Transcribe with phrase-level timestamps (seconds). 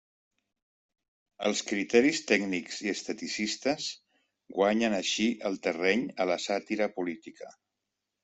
[1.49, 3.91] Els criteris tècnics i esteticistes
[4.57, 7.53] guanyen així el terreny a la sàtira política.